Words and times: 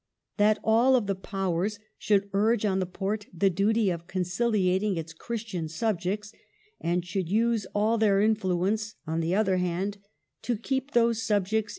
That 0.37 0.57
all 0.63 0.99
the 0.99 1.13
Powers 1.13 1.77
should 1.99 2.27
urge 2.33 2.65
on 2.65 2.79
the 2.79 2.87
Porte 2.87 3.27
the 3.31 3.51
duty 3.51 3.91
of 3.91 4.07
conciliating 4.07 4.97
its 4.97 5.13
Christian 5.13 5.69
subjects, 5.69 6.31
and 6.79 7.05
should 7.05 7.29
use 7.29 7.67
all 7.75 7.99
their 7.99 8.19
in 8.19 8.35
fluence, 8.35 8.95
on 9.05 9.19
the 9.19 9.35
other 9.35 9.57
hand, 9.57 9.99
to 10.41 10.57
keep 10.57 10.93
those 10.93 11.21
subjects 11.21 11.27
to 11.27 11.33
their 11.33 11.59
allegiance. 11.59 11.69